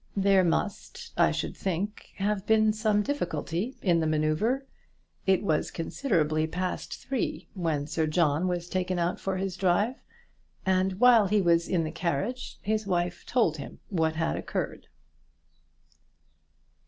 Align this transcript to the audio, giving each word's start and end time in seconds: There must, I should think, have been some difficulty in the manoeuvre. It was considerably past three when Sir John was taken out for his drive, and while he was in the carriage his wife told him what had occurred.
There 0.17 0.43
must, 0.43 1.11
I 1.15 1.29
should 1.29 1.55
think, 1.55 2.13
have 2.15 2.47
been 2.47 2.73
some 2.73 3.03
difficulty 3.03 3.75
in 3.83 3.99
the 3.99 4.07
manoeuvre. 4.07 4.61
It 5.27 5.43
was 5.43 5.69
considerably 5.69 6.47
past 6.47 6.95
three 6.95 7.49
when 7.53 7.85
Sir 7.85 8.07
John 8.07 8.47
was 8.47 8.67
taken 8.67 8.97
out 8.97 9.19
for 9.19 9.37
his 9.37 9.55
drive, 9.55 10.01
and 10.65 10.93
while 10.93 11.27
he 11.27 11.39
was 11.39 11.67
in 11.69 11.83
the 11.83 11.91
carriage 11.91 12.57
his 12.63 12.87
wife 12.87 13.27
told 13.27 13.57
him 13.57 13.79
what 13.89 14.15
had 14.15 14.37
occurred. 14.37 14.87